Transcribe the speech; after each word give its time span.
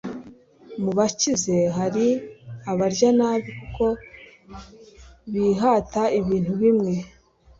mu 0.81 0.91
bakize, 0.97 1.55
hari 1.77 2.05
abarya 2.71 3.09
nabi 3.19 3.47
kuko 3.59 3.85
bihata 5.31 6.03
ibintu 6.19 6.51
bimwe 6.61 6.93